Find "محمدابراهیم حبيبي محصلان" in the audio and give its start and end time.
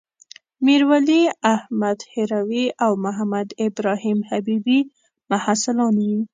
3.05-5.95